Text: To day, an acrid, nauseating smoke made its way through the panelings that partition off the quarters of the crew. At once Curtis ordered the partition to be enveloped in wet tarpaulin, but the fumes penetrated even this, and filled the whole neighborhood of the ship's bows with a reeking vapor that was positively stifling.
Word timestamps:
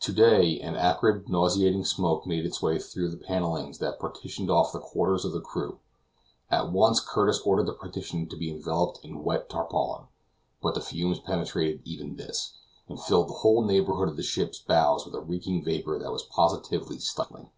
To 0.00 0.12
day, 0.12 0.60
an 0.60 0.76
acrid, 0.76 1.30
nauseating 1.30 1.86
smoke 1.86 2.26
made 2.26 2.44
its 2.44 2.60
way 2.60 2.78
through 2.78 3.08
the 3.10 3.16
panelings 3.16 3.78
that 3.78 3.98
partition 3.98 4.50
off 4.50 4.72
the 4.74 4.78
quarters 4.78 5.24
of 5.24 5.32
the 5.32 5.40
crew. 5.40 5.78
At 6.50 6.70
once 6.70 7.00
Curtis 7.00 7.38
ordered 7.46 7.64
the 7.64 7.72
partition 7.72 8.28
to 8.28 8.36
be 8.36 8.50
enveloped 8.50 9.02
in 9.02 9.24
wet 9.24 9.48
tarpaulin, 9.48 10.08
but 10.60 10.74
the 10.74 10.82
fumes 10.82 11.18
penetrated 11.18 11.80
even 11.86 12.16
this, 12.16 12.58
and 12.90 13.00
filled 13.00 13.30
the 13.30 13.40
whole 13.40 13.64
neighborhood 13.64 14.10
of 14.10 14.18
the 14.18 14.22
ship's 14.22 14.58
bows 14.58 15.06
with 15.06 15.14
a 15.14 15.20
reeking 15.20 15.64
vapor 15.64 15.98
that 15.98 16.12
was 16.12 16.24
positively 16.24 16.98
stifling. 16.98 17.48